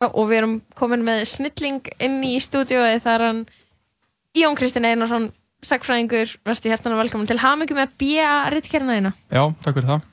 [0.00, 3.40] og við erum komin með snilling inn í stúdiói það er hann
[4.38, 5.26] Jón Kristinn Einarsson
[5.66, 8.48] sagfræðingur, verðstu hjertan og velkomin til hamingu með B.A.
[8.54, 10.06] Rittkerna eina Já, takk fyrir það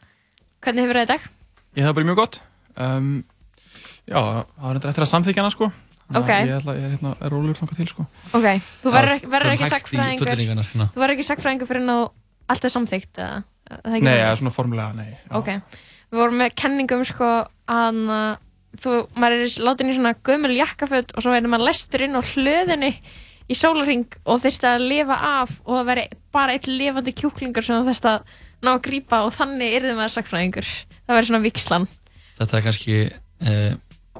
[0.66, 1.28] Hvernig hefur það í dag?
[1.78, 2.40] Ég hef bara mjög gott
[2.84, 3.12] um,
[4.10, 5.70] Já, það var eftir að samþykja hana sko
[6.08, 6.30] Ok.
[6.32, 8.48] Ég, ætla, ég er hérna, er rólur þangað til sko Ok,
[8.82, 10.88] þú verður ekki, sagfræðingur hérna.
[10.92, 12.04] Þú verður ekki sagfræðingur fyrir að
[12.52, 13.40] allt er samþykkt eða?
[13.68, 14.26] Er það ekki Nei, þannig?
[14.26, 15.32] eða svona formulega, nei já.
[15.36, 15.50] Ok,
[16.12, 17.32] við vorum með kenningum sko
[17.68, 18.00] að
[18.84, 22.22] þú, maður er látin í svona gömul jakkaföld og svo verður maður lestur inn á
[22.22, 22.92] hlöðinni
[23.48, 27.78] í sólarring og þurfti að lifa af og það veri bara eitt lifandi kjúklingur sem
[27.80, 28.32] þú þurfti að
[28.66, 30.70] ná að grípa og þannig yrði maður sagfræðingur.
[31.08, 31.86] Það verður svona vikslan.
[32.40, 33.76] Þetta er kannski uh,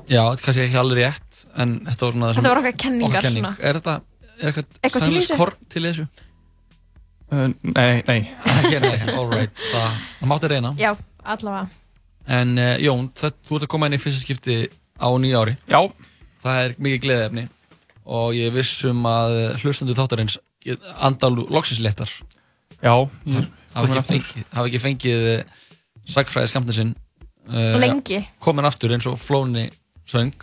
[0.08, 3.10] Já, kannski ekki alveg rétt En þetta var svona það sem- Þetta var okkar kenningar
[3.10, 3.44] okkar kenning.
[3.44, 3.68] svona.
[3.68, 5.38] Er þetta er eitthvað Eitthvað til í sannleiks þessu?
[5.42, 6.06] korn til þessu?
[7.28, 8.20] Uh, nei, nei
[8.54, 10.94] Ekki, nei, all right Það, það mátti reyna Já,
[11.28, 11.68] allavega.
[12.28, 14.58] En uh, Jón, það, þú ert að koma inn í fyrsta skipti
[15.00, 15.54] á nýja ári.
[15.72, 15.80] Já.
[16.44, 17.44] Það er mikið gleðefni
[18.08, 20.38] Og ég er viss um að hlustandu þáttarins
[21.04, 22.12] Andalu loksins léttar.
[22.80, 22.94] Já.
[23.28, 25.26] Er Hafa ekki fengið, hafa ekki fengið
[26.08, 26.94] Sagfræði skamtinn sinn.
[27.48, 28.22] Uh, Lengi.
[28.44, 29.68] Komin aftur eins og Flóni
[30.08, 30.34] söng.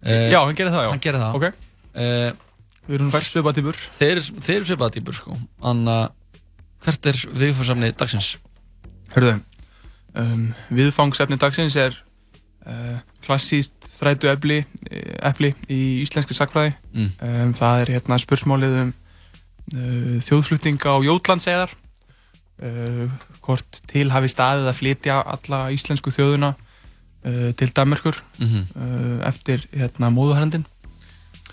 [0.00, 0.90] Uh, Já, hann gerir það, já.
[0.94, 1.36] Hann gerir það.
[1.38, 1.66] Ok.
[2.00, 2.46] uh,
[2.90, 5.36] Við erum fært svipaða týpur Þeir, þeir eru svipaða týpur sko.
[5.62, 6.06] Þannig að
[6.86, 8.30] hvert er viðfórsamni dagsins?
[9.14, 9.34] Hörðu,
[10.14, 11.96] um, viðfangsefni dagsins er
[12.66, 14.62] uh, klassíst þrætu epli,
[15.22, 16.72] epli í íslenski sakfræði.
[16.94, 17.10] Mm.
[17.20, 18.92] Um, það er hérna spursmálið um
[19.74, 21.76] uh, þjóðflutninga á Jótlandsegar.
[22.60, 23.06] Uh,
[23.40, 28.66] hvort til hafi staðið að flytja alla íslensku þjóðuna uh, til Danmarkur Mhm.
[28.76, 30.66] uh, eftir hérna, móðuharendin.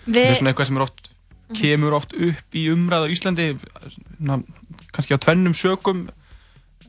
[0.07, 1.09] Við- Það er svona eitthvað sem er oft
[1.55, 3.45] kemur oft upp í umræðu á Íslandi
[4.19, 4.35] na,
[4.91, 6.09] kannski á tvennum sökum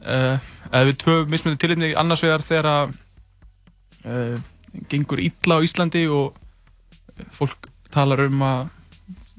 [0.06, 0.38] uh,
[0.72, 2.94] eða við tvö mismunandi tilitni annars vegar þegar að
[4.06, 4.40] uh,
[4.90, 6.36] gengur illa á Íslandi og
[7.34, 8.68] fólk talar um að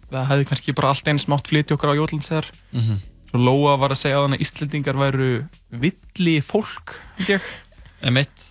[0.09, 2.97] það hefði kannski bara allt eins mátt flytja okkur á Jótlandsegar Mhm.
[3.29, 6.95] svo Lóa var að segja á þannig að Íslandingar væru villi fólk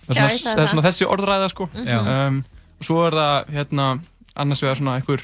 [0.07, 1.87] það er Já, svona, sagði það er svona þessi orðræða sko Mhm.
[1.87, 1.99] Já.
[2.27, 2.43] um,
[2.79, 3.99] og svo er það hérna
[4.35, 5.21] annars vegar svona einhver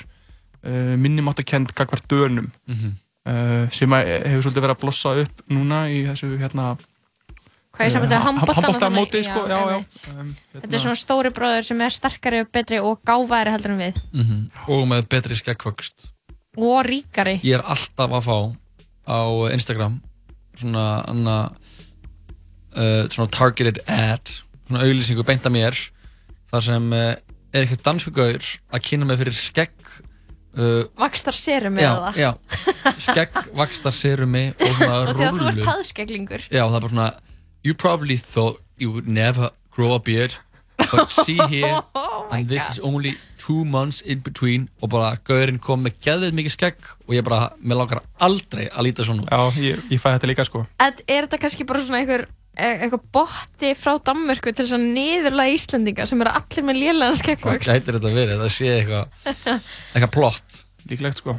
[0.65, 2.85] uh, minnumáttakend gagvart dönum Mhm.
[2.85, 2.91] uh,
[3.25, 6.75] sem að hefur svolítið verið að blossa upp núna í þessu hérna
[7.75, 9.79] Hvað ég sem þetta handbóltan handbóltamóti sko, já, já,
[10.13, 13.81] um, Þetta er svona stóri bróður sem er sterkari og betri og gáfæri heldur en
[13.81, 13.97] við.
[14.15, 14.37] Mhm.
[14.71, 16.07] Og með betri skeggvöxt
[16.55, 17.41] og ríkari.
[17.43, 18.37] Ég er alltaf að fá
[19.11, 19.19] á
[19.51, 19.99] Instagram
[20.55, 21.37] svona, anna,
[22.77, 24.23] uh, svona targeted ad
[24.69, 25.81] svona auglýsingu beint að mér
[26.51, 27.11] þar sem uh,
[27.51, 28.39] er eitthvað dansku gaur
[28.71, 29.91] að kynna mig fyrir skegg
[30.57, 32.13] uh, Vakstar serum já, eða?
[32.15, 32.31] það já,
[33.07, 36.93] skegg vakstar serumi og svona Og þegar þú ert rúllu taðskeglingur Já, það er bara
[36.95, 37.11] svona
[37.65, 40.35] You probably thought you would never grow a beard
[40.77, 45.59] But see here Oh And this is only two months in between Og bara gaurinn
[45.63, 49.29] kom með geðið mikið skegg Og ég bara, mér langar aldrei að líta svona út.
[49.31, 50.63] Já, ég, ég fæ þetta líka sko.
[50.81, 55.55] Ed, Er þetta kannski bara svona einhver eitthvað botti frá Danmörku til þess að niðurlega
[55.57, 58.39] Íslandinga sem eru allir með lélega Hvað skeggvöxt gætir þetta verið?
[58.43, 59.05] Það sé eitthvað
[59.95, 60.61] Eitthvað plott
[60.91, 61.35] Líklegt sko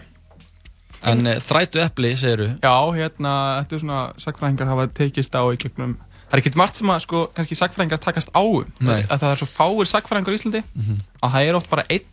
[1.06, 3.32] En uh, þrætu epli, segiru Já, hérna,
[3.62, 5.96] þetta er svona sakfræðingar hafa tekist á í gegnum
[6.26, 9.04] Það er ekkert margt sem að sko, kannski sakfræðingar takast á um Nei.
[9.06, 10.96] að það er svo fáir sakfræðingar í Íslandi Mhm.
[11.22, 12.08] að það er oft bara einn,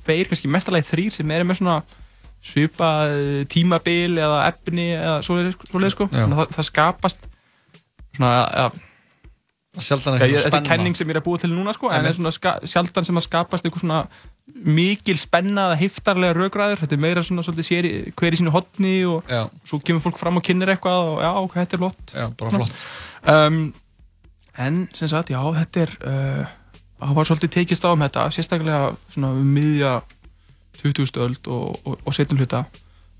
[0.00, 1.74] tveir, kannski mestalagi þrýr sem eru með svona
[2.40, 3.12] svipað
[3.52, 6.22] tímabil eða efni eða svoleiðis sko Já.
[6.22, 7.26] Þannig að það, það skapast
[8.20, 8.36] svona
[8.66, 8.78] að
[9.80, 10.66] Sjaldan eitthvað ég, þetta er spenna.
[10.66, 13.20] kenning sem ég er að búa til núna sko, en það er svona sjaldan sem
[13.20, 14.00] að skapast einhver svona
[14.66, 19.30] mikil spenna eða heiftarlega raugraður, þetta er meira svona svolítið hver í sínu hotni og
[19.30, 19.44] Já.
[19.62, 22.50] svo kemur fólk fram og kynir eitthvað og já, ok, þetta er flott Já, bara
[22.58, 22.82] flott.
[23.30, 23.60] um,
[24.58, 26.50] En sem sagt, já, þetta er uh,
[27.06, 28.80] það var svolítið tekist á um þetta sérstaklega
[29.14, 29.94] svona um miðja
[30.82, 31.14] 20.
[31.22, 32.64] öld og, og, og setjum hluta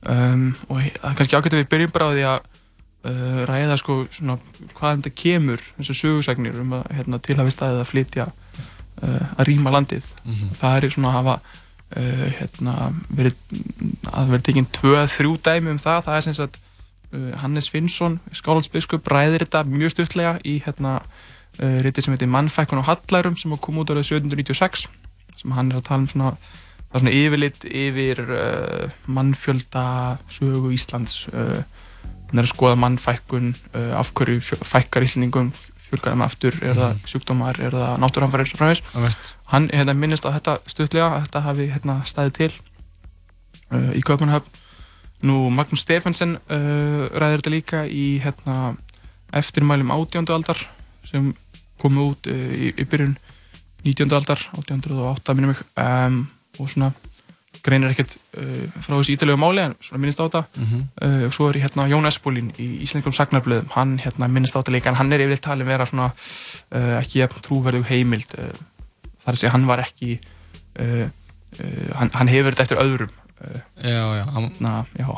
[0.03, 2.50] um, og það er kannski að við byrjum bara á því að
[3.05, 4.38] uh, ræða sko svona
[4.77, 9.72] hvaðan þetta kemur þessu sögursagnir um að hérna, tilhafi staðið að flytja uh, að rýma
[9.77, 10.55] landið Mhm.
[10.61, 11.37] það er svona að hafa
[11.97, 12.75] uh, hérna,
[13.08, 13.37] verið
[14.12, 16.61] að verið tekinn tvö að þrjú dæmi um það það er sem sagt
[17.14, 21.00] uh, Hannes Finnsson skálandsbiskup ræðir þetta mjög stuttlega í hérna
[21.61, 24.85] riti sem heitir Mannfækkun og Hallærum sem kom út árið 1796
[25.41, 29.82] sem hann er að tala um svona það er svona yfirlit yfir uh, mannfjölda
[30.31, 31.61] sögu Íslands uh,
[32.38, 35.50] er að skoða mannfækkun uh, af hverju fjö- fækkar Íslandingum
[35.91, 39.31] fjölgar þeim aftur, er það sjúkdómar, er það náttúrhanfæri og Einmitt.
[39.50, 42.50] hann hérna, minnist á þetta stuttlega að þetta hafi hérna, staðið til
[43.75, 44.59] uh, í Kaupanahöfn
[45.27, 48.76] nú Magnús Stefensen uh, ræðir þetta líka í hérna,
[49.35, 50.62] eftirmælum átjándu aldar
[51.11, 51.33] sem
[51.81, 53.17] komu út uh, í, í byrjun
[53.83, 54.12] 19.
[54.15, 56.23] aldar 1808 minnum mig um,
[56.61, 56.93] og svona
[57.64, 60.82] greinir ekkert uh, frá þessu ítalegu máli en svona minnist á þetta mm -hmm.
[61.06, 64.73] uh, og svo er hérna Jón Espólín í Íslenskjum sagnarblöðum hann hérna minnist á þetta
[64.73, 66.12] líka en hann er yfirleitt talin vera svona
[66.75, 68.55] uh, ekki trúverðu heimild uh,
[69.25, 70.20] þar að segja hann var ekki
[70.81, 71.08] uh,
[71.61, 73.11] uh, hann, hann hefur þetta eftir öðrum
[73.82, 75.08] já, já, hann, na, já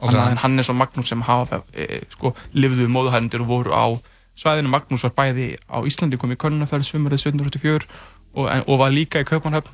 [0.00, 0.14] Ok.
[0.14, 0.34] okay.
[0.34, 3.86] Hannes og Magnús sem hafa e, sko, lifðu móðuhærendur og voru á
[4.32, 4.72] svæðinu.
[4.72, 7.84] Magnús var bæði á Íslandi, kom í Könnunarferð sumarið 1784
[8.34, 9.68] og, og var líka í Kaupanhöfn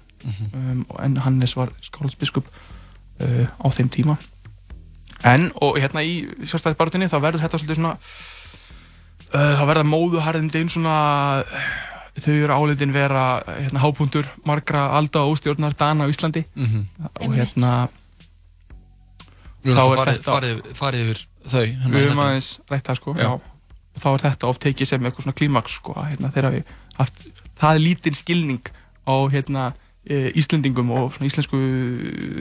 [0.54, 4.16] um, og- en Hannes var skáldsbiskup uh, á þeim tíma.
[5.24, 7.92] En, og hérna í sjálfstæðisbarutinni þá verður þetta svolítið svona
[9.34, 10.96] uh, þá verða móðuhærendin svona
[12.16, 16.86] þau eru álitin vera hérna, hápuntur margra alda og óstjórnar dana á Íslandi Mhm.
[17.02, 17.38] og Einmitt.
[17.56, 17.88] hérna
[19.66, 22.26] Þá er farið, þetta- farið, farið yfir þau hérna, við höfum þetta.
[22.26, 23.22] aðeins rætt það sko Já.
[23.22, 23.30] já.
[23.96, 26.64] og þá er þetta oft tekið sem eitthvað svona klímaks sko hérna, þegar við
[27.00, 27.24] haft
[27.58, 28.62] það lítinn skilning
[29.08, 29.64] á hérna
[30.06, 31.58] Íslendingum og íslensku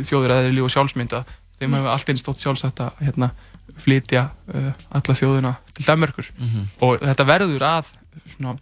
[0.05, 1.23] þjóðuræðili og sjálfsmynda
[1.59, 3.31] þeim hefur allt einn stótt sjálfsagt að hérna,
[3.81, 6.65] flytja uh, alla þjóðuna til Danmörkur Mhm.
[6.85, 7.85] og þetta verður að
[8.35, 8.53] svona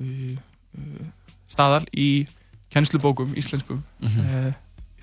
[0.00, 0.36] uh,
[0.78, 1.06] uh,
[1.50, 2.26] staðal í
[2.70, 4.20] kennslubókum íslenskum Mhm.
[4.20, 4.52] uh,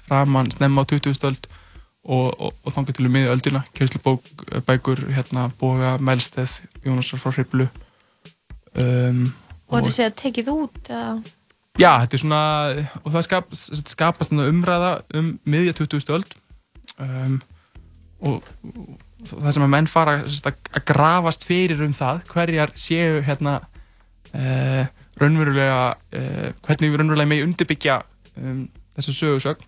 [0.08, 1.20] framan snemma á 20.
[1.28, 1.46] öld
[2.04, 7.20] og, og, og þangar til um miðju öldina kennslubók, eh, bækur, hérna Boga, Melsteð, Jónasar
[7.22, 7.68] frá Hriblu
[8.76, 9.34] um,
[9.70, 11.22] Og þetta sé að tekið út eða...
[11.80, 12.42] Já, þetta er svona
[13.00, 13.54] og það skap,
[13.94, 16.04] skapast umræða um miðja 20.
[16.18, 16.36] öld
[17.00, 17.38] um,
[18.20, 23.22] og, og það sem að menn fara að, að grafast fyrir um það hverjar séu
[23.24, 23.62] hérna
[24.36, 24.84] uh,
[25.22, 28.02] raunverulega uh, hvernig við raunverulega megi undirbyggja
[28.36, 28.66] um,
[28.98, 29.68] þessu sögursögn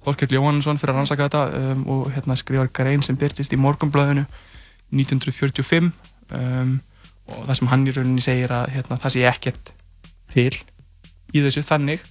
[0.00, 4.22] Þorkell Jóhannesson fyrir að rannsaka þetta um, og hérna skrifar grein sem byrtist í Morgunblæðinu
[4.94, 5.90] 1945
[6.38, 6.76] um,
[7.30, 9.72] og það sem hann í rauninni segir að hérna, það sé ekkert
[10.32, 10.54] til
[11.34, 12.04] í þessu þannig.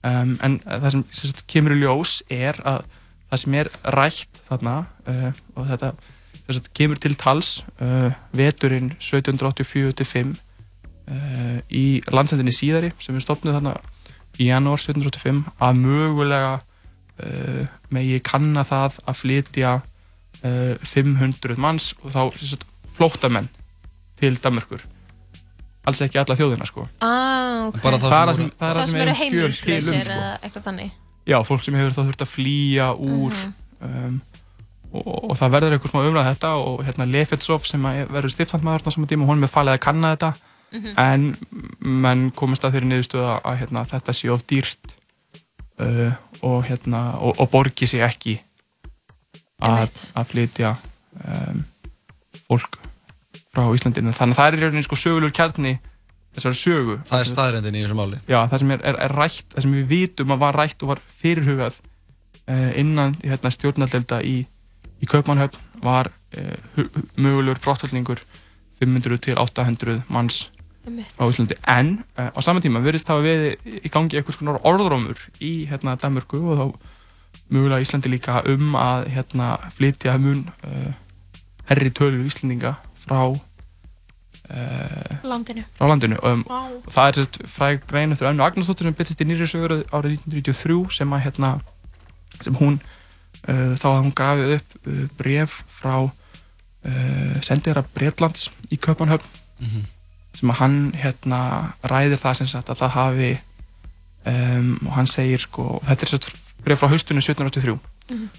[0.00, 2.86] Um, en það sem, sem sagt, kemur í ljós er að
[3.30, 4.76] það sem er rætt þarna
[5.10, 5.90] uh, og þetta
[6.50, 7.50] sagt, kemur til tals
[7.84, 13.76] uh, veturinn 1784-5 uh, í landsendinni síðari sem er stopnuð þarna
[14.40, 22.14] í janúar 1785 að mögulega uh, megi kanna það að flytja uh, 500 manns og
[22.14, 22.64] þá sagt,
[22.96, 23.50] flóttamenn
[24.20, 24.84] til Danmörkur
[25.86, 29.00] alls ekki alla þjóðina sko Ah, ok Bara það sem það sem, það er sem
[29.00, 29.46] eru er um
[29.94, 30.16] um sko.
[30.16, 30.90] eða eitthvað þannig
[31.30, 33.54] já, fólk sem hefur þá þurft að flýja úr Mhm.
[33.80, 34.20] um,
[34.92, 38.86] og, og það verður eitthvað smá umræð þetta og hérna Lefetsov sem að verður stiftandmaður
[38.86, 40.32] á saman tíma, hún er falið að kanna þetta
[40.70, 40.92] Mhm.
[40.98, 41.36] en
[41.82, 44.92] menn komast að þeirri niðurstöða að hérna, þetta sé of dýrt
[45.80, 46.12] uh,
[46.42, 48.36] og, hérna, og, og borgi sig ekki
[49.60, 50.74] að, að flytja
[51.26, 51.64] um,
[52.48, 52.78] fólk
[53.54, 55.78] frá Íslandinu þannig að það er í rauninni sko sögulegur kjarni
[56.36, 56.98] þessari sögu.
[57.08, 58.20] Það er staðrendin í þessu máli.
[58.30, 60.92] Já, það sem er, er, er rætt, það sem við vitum að var rætt og
[60.92, 64.36] var fyrirhugað uh, innan hérna, stjórnardelda í,
[65.02, 66.86] í Kaupmannhöfn var uh,
[67.18, 68.22] mögulegur brottfælningur
[68.80, 70.46] 500 til 800 manns
[71.18, 71.58] á Íslandi.
[71.68, 75.98] En uh, á saman tíma virðist hafa við í gangi eitthvað svona orðrómur í hérna
[76.00, 76.66] Danmörku og þá
[77.50, 80.94] mögulega Íslandi líka um að hérna flytja mun uh,
[81.66, 82.76] herri tölur Íslandinga
[83.10, 88.44] frá uh, Landinu frá landinu um, Vá og það er sérst fræg grein eftir Önnu
[88.46, 91.50] Agnarsdóttir sem byrjast í nýri sögur árið 1993 sem að hérna
[92.40, 98.78] sem hún uh, þá að hún grafið upp uh, bref frá uh, sendera Breitlands í
[98.80, 99.82] Köpanhöfn Mhm.
[100.38, 101.38] sem að hann hérna
[101.84, 103.26] ræðir það sem sagt að það hafi
[104.30, 106.30] um, og hann segir sko þetta er sérst
[106.64, 107.74] bref frá haustunum 1783
[108.08, 108.30] Mhm.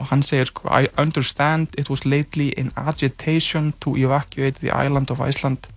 [0.00, 5.10] Og hann segir sko I understand it was lately in agitation to evacuate the island
[5.10, 5.68] of Iceland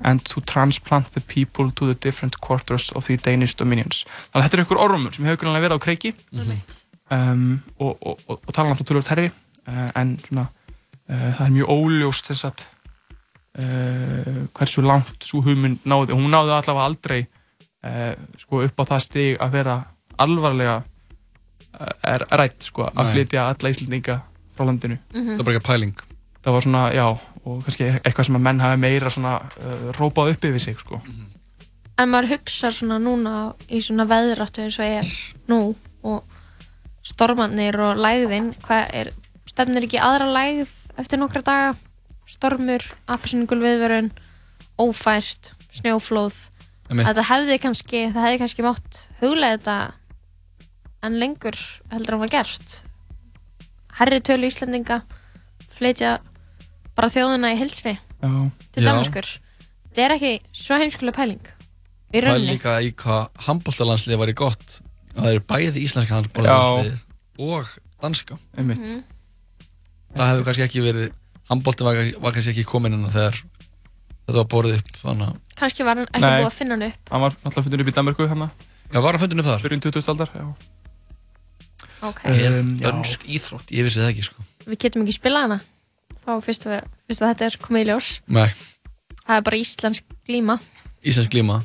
[0.00, 4.04] and to transplant the people to the different quarters of the Danish dominions.
[4.30, 6.76] Þannig að þetta er ykkur orðrumur sem hefur grunlega verið á kreiki Einmitt.
[7.10, 10.46] um, og, og, og, og tala náttúrulega tölvöld herri uh, en svona,
[11.08, 12.64] uh, það er mjög óljóst þess að
[13.58, 16.14] uh, hversu langt svo hugmynd náði.
[16.14, 18.12] Hún náði allavega aldrei uh,
[18.42, 19.78] sko, upp á það stig að vera
[20.22, 20.82] alvarlega
[22.04, 24.18] er rætt sko, að flytja alla Íslandinga
[24.54, 24.98] frá landinu.
[25.14, 25.34] Mhm.
[25.34, 25.94] Það er bara ekki pæling
[26.44, 27.04] Það var svona, já,
[27.48, 30.98] og kannski eitthvað sem að menn hafi meira svona uh, rópað upp yfir sig sko.
[31.96, 35.08] En maður hugsa svona núna í svona veðráttu eins og er
[35.48, 35.60] nú
[36.04, 36.20] og
[37.04, 39.12] stormarnir og lægðin, hvað er,
[39.48, 41.74] stefnir ekki aðra lægð eftir nokkra daga?
[42.28, 44.10] Stormur, appisningul viðvörun,
[44.80, 46.36] ófært, snjóflóð.
[46.88, 49.78] Þetta hefði kannski, það hefði kannski mátt huglega þetta
[51.04, 51.56] en lengur
[51.92, 52.78] heldur hann var gert.
[53.98, 55.02] Herri tölu Íslendinga,
[55.76, 56.16] flytja
[56.96, 58.30] bara þjóðina í hilsni Já,
[58.74, 58.84] til.
[58.86, 59.28] Danmarkur.
[59.94, 61.42] Þetta er ekki svo heimskulega pæling.
[61.44, 64.78] í Það er rauninni líka í hvað handbóltalandslið var í gott
[65.14, 66.98] að það er bæði íslenska handbóltalandslið
[67.44, 67.70] og
[68.02, 69.02] danska einmitt Mhm.
[70.14, 71.12] það hefur kannski ekki verið
[71.50, 73.34] handbóltin var, var kannski ekki komin inn þegar
[74.26, 76.38] þetta var borðið upp þannig að kannski var hann ekki Nei.
[76.40, 78.50] búið að finna hann upp hann var náttúrulega fundin upp í Danmarku hann
[78.94, 79.62] Já, var hann fundin upp þar?
[79.66, 80.08] byrjun 20.
[80.14, 80.44] aldar já.
[82.10, 82.88] Ok, Er Um, já.
[82.90, 83.70] dönsk íþrótt?
[83.72, 84.42] Ég vissi það ekki sko.
[84.66, 85.60] Við getum ekki spilað hana.
[86.24, 88.08] Þá fyrst, við, fyrst að þetta er komið í ljós.
[88.28, 88.48] Nei,
[89.26, 90.58] það er bara íslensk glíma.
[91.04, 91.58] Íslensk glíma.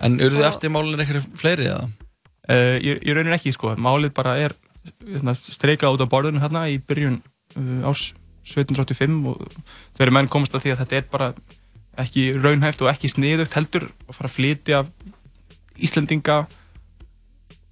[0.00, 1.88] En eru þið Og- eftir málinn eitthvað fleiri eða?
[2.48, 4.52] Uh, ég, ég raunin ekki sko, málið bara er
[5.06, 7.22] hérna, streikað út á borðinu hérna í byrjun
[7.56, 8.12] uh, árs
[8.44, 9.46] 1785 og
[9.96, 11.28] þeirri menn komast að því að þetta er bara
[11.96, 14.82] ekki raunhæft og ekki sniðugt heldur að fara að flytja
[15.80, 16.46] Íslendinga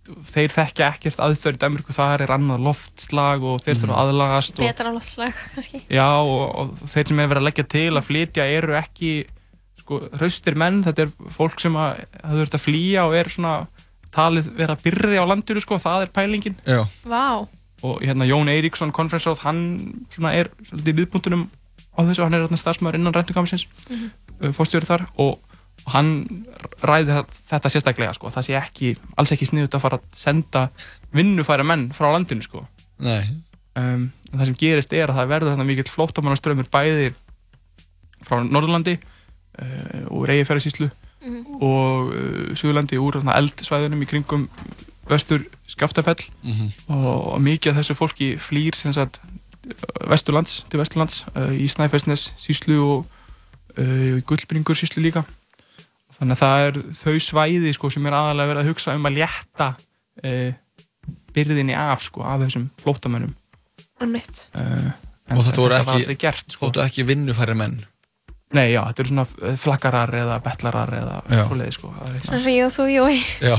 [0.02, 4.56] þeir þekkja ekkert aðstöður í Danmarku, þar er annað loftslag og þeir þurfa að aðlagast
[4.58, 8.08] og, betra loftslag kannski já, og, og þeir sem er verið að leggja til að
[8.08, 9.12] flytja eru ekki
[9.82, 13.54] sko, hraustir menn, þetta er fólk sem að það þurft að flýja og er svona
[14.12, 17.46] talið vera byrði á landinu sko, það er pælingin Já, vá,
[17.82, 19.62] og hérna Jón Eiríksson, konferensráð, hann
[20.12, 21.46] svona er svolítið viðbúndunum
[21.94, 23.96] á þessu, hann er starfsmæður innan ræntukamsins mm.
[23.96, 24.54] -hmm.
[24.58, 25.38] fórstjóri þar og
[25.86, 26.10] og hann
[26.82, 30.68] ræði þetta sérstaklega sko, það sé ekki, alls ekki sniðut að fara að senda
[31.12, 32.66] vinnufæra menn frá landinu sko.
[33.02, 33.28] Nei.
[33.78, 37.12] Um, það sem gerist er að það verður þarna mikill flóttamannaströmmur bæði
[38.22, 40.90] frá Norðurlandi uh, og Reyjafjörðsíslu
[41.22, 41.62] Mhm.
[41.62, 44.48] og uh, Suðurlandi úr þarna eldsvæðunum í kringum
[45.10, 46.18] vestur Skaftafell.
[46.42, 46.70] Mm -hmm.
[46.94, 49.20] og, og mikið af þessu fólki flýr sem sagt
[50.10, 53.06] vesturlands til vesturlands uh, í Snæfellsnes síslu og
[53.78, 55.22] uh, í Gullbringur síslu líka
[56.22, 59.16] þannig að það er þau svæði sko, sem er aðalega verið að hugsa um að
[59.18, 59.68] létta
[60.22, 60.50] uh,
[61.34, 63.32] byrðinni af sko, af þessum flóttamönnum.
[64.02, 64.92] Um mitt uh,
[65.32, 66.70] Og þetta voru ekki- gert sko.
[66.84, 67.80] Ekki vinnufæri menn?
[68.52, 71.92] Nei, já, þetta eru svona uh, flaggarar eða betlarar eða svoleiði sko.
[72.06, 73.18] er ríð og þú, jói.
[73.40, 73.56] Já.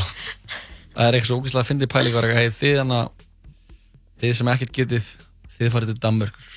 [0.94, 2.98] Það er eitthvað svo ógæslega að fyndi pæling var eitthvað hey, Þið hana
[4.22, 5.08] Þið sem ekkert getið
[5.56, 6.52] Þið farið til Danmörkur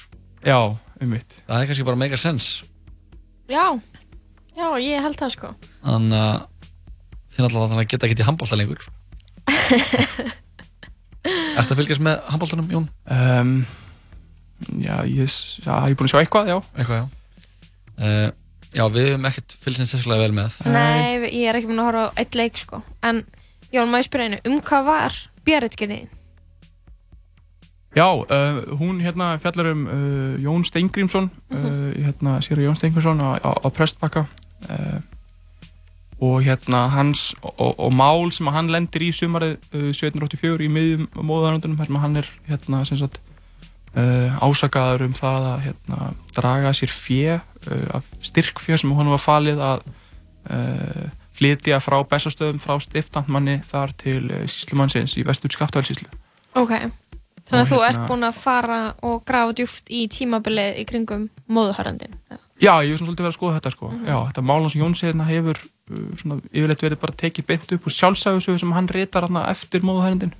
[0.44, 0.58] Já,
[1.00, 2.50] um mitt Það er kannski bara mega sens
[3.46, 3.62] já,
[4.58, 5.52] já, ég held það sko
[5.86, 6.36] Þannig að
[7.36, 8.84] Þið náttúrulega þannig að geta ekkert í handbólta lengur.
[11.58, 12.86] Ertu að fylgjast með handbóltanum, Jón?
[13.12, 13.50] um,
[14.80, 15.28] Já, ég,
[15.60, 16.56] já, ég er búin að sjá eitthvað, já.
[16.78, 17.06] Eitthvað, já.
[18.00, 18.28] Uh,
[18.76, 20.56] Já, við höfum ekkert eins sérstaklega vel með.
[20.68, 22.80] Nei, ég er ekki búin að horfa á eitt leik sko.
[23.08, 23.22] En,
[23.72, 25.16] Jón, má ég spyrja einu, um hvað var
[25.48, 26.10] björritginniðin?
[27.96, 33.40] Já, uh, hún hérna fjallar um uh, Jón Steingrímsson uh, hérna sér Jón Steingrímsson á,
[33.40, 34.26] á, á Prestbakka.
[34.68, 35.00] Uh,
[36.20, 41.08] og hérna hans og, og mál sem hann lendir í sumarið uh, 1784 í miðjum
[41.16, 43.20] móðaröndunum þar sem hann er hérna sagt
[43.96, 49.22] uh, ásakaður um það að hérna draga sér fjö uh, af styrkfjö sem hann var
[49.22, 51.06] falið að uh,
[51.36, 56.08] flytja frá Bessastöðum frá stiftandmanni þar til uh, síslumannsins í vestur Skaftafellsíslu
[56.56, 56.78] ok,
[57.44, 61.28] þannig að þú hérna- ert búin að fara og grafa djúft í tímabilið í kringum
[61.44, 62.16] móðuhörandin
[62.56, 63.88] Já, ég hef svona svolítið verið að skoða þetta sko.
[64.06, 65.58] Já, þetta mál hans Jóns hérna hefur
[66.20, 70.32] svona yfirleitt verið bara tekið beint upp úr sjálfsægusögu sem hann ritar hérna eftir móðuhærindin.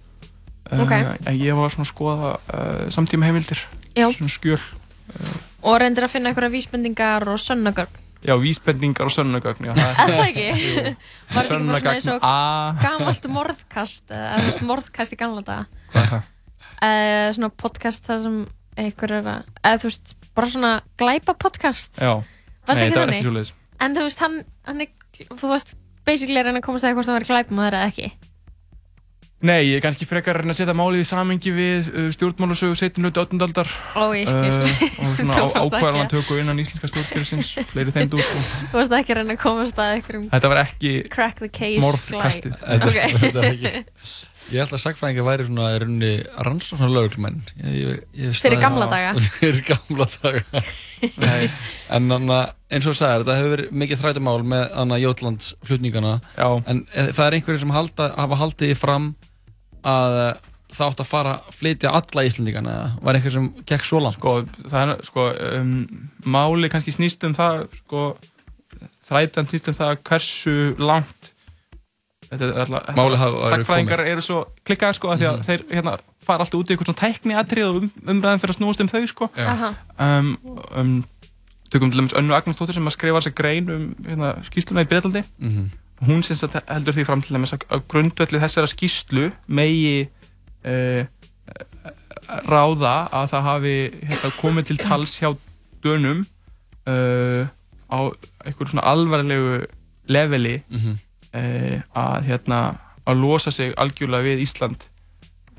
[0.66, 0.90] Ok.
[0.90, 3.60] en ég var svona að skoða uh, samtíma heimildir,
[3.94, 4.08] Já.
[4.10, 4.58] svona skjöl.
[5.62, 9.68] og reyndir að finna einhverja vísbendingar og sönnagögn Já, vísbendingar og sönnagögn.
[9.70, 10.46] Það Er það ekki?
[11.30, 12.34] Var þetta ekki bara svona eins og A.
[12.86, 17.36] gamalt morðkast eða morðkast í gamla daga Hvað er það?
[17.38, 18.40] svona podcast þar sem
[18.76, 22.26] einhver er að eða þú veist, bara svona glæpa podcast Já, nei,
[22.66, 23.14] var þannig?
[23.20, 23.52] ekki svo leiðis.
[23.86, 24.36] en þú veist, hann,
[24.66, 24.90] hann er
[25.32, 25.74] þú veist,
[26.06, 28.12] basically er hann að komast að hvort hann verið glæpamaður eða ekki
[29.46, 32.72] Nei, ég er kannski frekar að reyna að setja málið í samengi við uh, stjórnmálasögu
[32.80, 33.02] 17.
[33.04, 33.42] hluti 18.
[33.44, 38.08] aldar ó, ég skil og svona varst ákvarðan að- tökku innan íslenska stjórnkerfisins, fleiri þeim
[38.14, 38.24] dúr.
[38.24, 41.84] þú veist ekki að reyna að komast að einhverjum Þetta var ekki crack the case
[41.84, 42.56] morðkastið.
[42.64, 43.84] Þetta- er ekki-
[44.52, 46.10] Ég held að sagfræðingar væri svona í rauninni
[46.46, 46.92] rannsóknar
[48.30, 49.14] veist fyrir það- gamla daga.
[49.40, 50.62] Fyrir gamla daga.
[51.20, 51.48] Nei,
[51.96, 52.38] En anna,
[52.70, 56.46] eins og þú sagðir, þetta hefur verið mikið þrætumál með anna Jótlands flutningana já.
[56.70, 59.10] En e, það er einhverjir sem halda, hafa haldið fram
[59.86, 60.30] að e,
[60.76, 62.88] það átt að fara að flytja alla Íslandingana eða?
[63.08, 64.18] Var einhver sem gekk svo langt?
[64.22, 64.36] Sko,
[64.70, 65.26] það er, sko,
[65.58, 65.76] um,
[66.38, 68.06] máli kannski snýst um það, sko,
[69.10, 71.32] þrætan snýst um það hversu langt
[73.96, 74.12] komið.
[74.12, 77.02] eru svo klikkaðir, sko, af því að þeir, hérna, fara alltaf út í eitthvað svona
[77.02, 79.28] tækni atrið og um, umræðin fyrir að snúast um þau, sko
[79.98, 80.30] um,
[80.76, 80.92] um,
[81.70, 85.22] tökum til dæmis Önnu Agnarsdóttir sem að skrifa þessa grein um hérna, skýsluna í Breitlandi
[85.38, 85.66] Mhm.
[86.06, 90.08] hún sem sagt heldur því fram til dæmis að að grundvelli þessara skýslu megi
[90.66, 91.04] uh,
[92.50, 93.74] ráða að það hafi
[94.10, 95.30] hérna, komið til tals hjá
[95.84, 96.24] dönum
[96.90, 97.46] uh,
[97.86, 97.98] á
[98.46, 99.66] einhverju svona alvarlegu
[100.10, 100.90] leveli Mhm.
[100.90, 102.60] uh, að hérna
[103.06, 104.86] að losa sig algjörlega við Ísland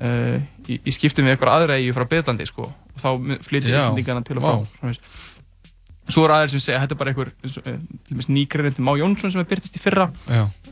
[0.02, 0.36] uh,
[0.68, 2.68] í, í skiptum við eitthvað aðra eigu frá Breitlandi sko.
[2.68, 3.10] Og þá
[3.46, 5.18] flytja Já, Íslandingana til og frá framvegis.
[6.08, 7.30] Svo er aðeins sem segja að þetta er bara einhver
[7.68, 10.06] eh, nýgreðandi Má Jónsson sem er byrtist í fyrra.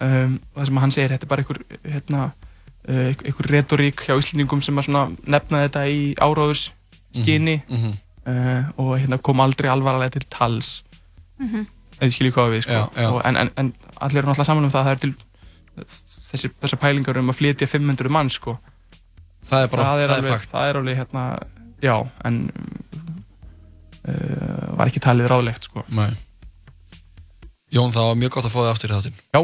[0.00, 2.22] Um, og það sem hann segir, þetta er bara einhver hérna,
[2.88, 6.70] uh, einhver, retorík hjá Íslandingum sem nefna þetta í áráðurs
[7.16, 7.92] skinni mhm,
[8.24, 10.78] uh, og hérna kom aldrei alvarlega til tals.
[11.36, 12.72] Ef þið skiljið hvað við sko.
[12.76, 13.08] Já, já.
[13.12, 13.72] Og, en, en, en
[14.04, 15.12] allir eru náttúrulega saman um það að það er til
[16.30, 18.56] þessi, þessar pælingar um að flytja 500 mann sko.
[19.46, 21.24] það er bara, það er, alveg, fakt það er alveg hérna,
[21.84, 21.96] já,
[22.28, 22.38] en
[24.06, 25.84] uh, var ekki talið ráðlegt sko.
[25.96, 26.10] Nei.
[27.74, 29.40] Jón, það var mjög gott að fá þig aftur í þáttinn Já,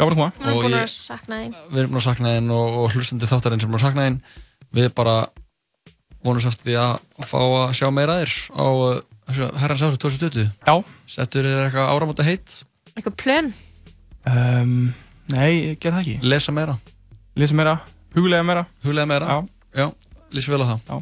[0.00, 1.56] gaman að koma Hún er Og búin ég- að sakna þín.
[1.68, 4.06] Við erum búin að sakna þinn og, og hlustendur þáttarinn sem er búin að sakna
[4.06, 4.16] þinn
[4.78, 5.16] Við bara
[6.24, 8.68] vonum svo eftir við að, fá að sjá meira þér á
[9.38, 10.74] herrans árið 2020 Já,
[11.10, 12.58] Settur þér eitthvað áramóta heitt,
[12.96, 13.52] Eitthvað plön.
[14.26, 14.92] um,
[15.30, 16.18] nei, ég ger það ekki.
[16.26, 16.74] Lesa meira,
[17.38, 17.76] Lesa meira,
[18.16, 18.66] huglega meira.
[18.84, 19.26] Huglega meira?
[19.26, 19.86] Já, Já,
[20.34, 20.80] lýsum vel á það.
[20.90, 20.96] Já.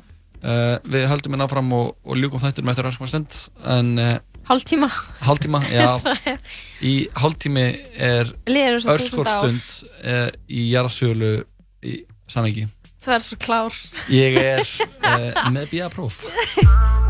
[0.45, 4.19] uh, Við höldum hérna áfram og, og ljúkum þættinum eftir rannsakma stund En uh,
[4.49, 4.89] Hálftíma.
[5.21, 5.99] hálftíma, já.
[6.91, 7.65] Í hálftími
[8.01, 8.95] er þúsund ár.
[8.95, 9.69] örskotstund
[10.05, 11.33] uh, í jarðsölu
[11.85, 12.67] í samengi
[12.99, 13.77] Það er svo klár.
[14.11, 16.25] Ég er uh, með bíapróf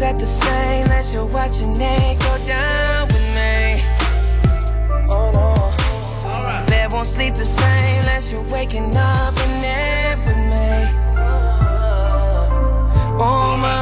[0.00, 3.80] don't the same as you're watching it go down with me.
[5.08, 6.66] Oh no.
[6.66, 10.88] Bed won't sleep the same unless you're waking up in it with me.
[13.20, 13.74] Oh my.